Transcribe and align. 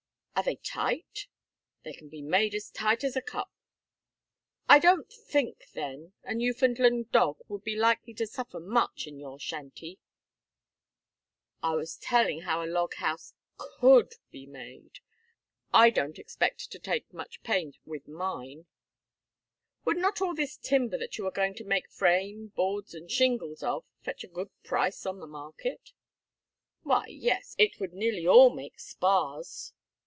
"Are 0.33 0.43
they 0.43 0.55
tight?" 0.55 1.27
"They 1.83 1.93
can 1.93 2.09
be 2.09 2.23
made 2.23 2.55
as 2.55 2.71
tight 2.71 3.03
as 3.03 3.15
a 3.15 3.21
cup." 3.21 3.51
"I 4.67 4.79
don't 4.79 5.13
think, 5.13 5.67
then, 5.75 6.13
a 6.23 6.33
Newfoundland 6.33 7.11
dog 7.11 7.37
would 7.47 7.63
be 7.63 7.75
likely 7.75 8.15
to 8.15 8.25
suffer 8.25 8.59
much 8.59 9.05
in 9.05 9.19
your 9.19 9.39
shanty." 9.39 9.99
"I 11.61 11.75
was 11.75 11.95
telling 11.95 12.41
how 12.41 12.65
a 12.65 12.65
log 12.65 12.95
house 12.95 13.35
could 13.57 14.15
be 14.31 14.47
made. 14.47 15.01
I 15.71 15.91
don't 15.91 16.17
expect 16.17 16.71
to 16.71 16.79
take 16.79 17.13
much 17.13 17.43
pains 17.43 17.77
with 17.85 18.07
mine." 18.07 18.65
"Would 19.85 19.97
not 19.97 20.21
all 20.21 20.33
this 20.33 20.57
timber 20.57 20.97
that 20.97 21.19
you 21.19 21.27
are 21.27 21.31
going 21.31 21.53
to 21.53 21.63
make 21.63 21.87
frame, 21.91 22.47
boards, 22.55 22.95
and 22.95 23.11
shingles 23.11 23.61
of, 23.61 23.85
fetch 24.01 24.23
a 24.23 24.27
good 24.27 24.49
price 24.63 25.05
in 25.05 25.19
the 25.19 25.27
market?" 25.27 25.91
"Why, 26.81 27.05
yes, 27.07 27.53
it 27.59 27.79
would 27.79 27.93
nearly 27.93 28.25
all 28.25 28.49
make 28.49 28.79
spars." 28.79 29.73